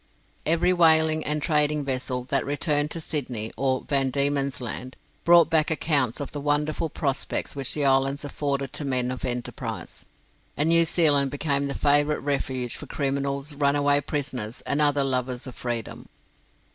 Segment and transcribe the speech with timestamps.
[0.47, 5.69] Every whaling and trading vessel that returned to Sydney or Van Diemen's Land brought back
[5.69, 10.03] accounts of the wonderful prospects which the islands afforded to men of enterprise,
[10.57, 15.53] and New Zealand became the favourite refuge for criminals, runaway prisoners, and other lovers of
[15.53, 16.09] freedom.